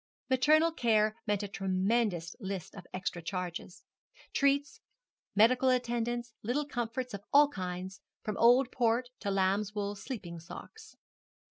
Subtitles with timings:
[0.31, 3.83] Maternal care meant a tremendous list of extra charges
[4.33, 4.81] treats,
[5.35, 10.95] medical attendance, little comforts of all kinds, from old port to lamb's wool sleeping socks.